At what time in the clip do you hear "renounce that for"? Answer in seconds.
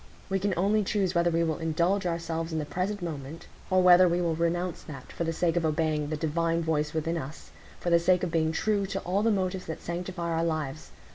4.33-5.23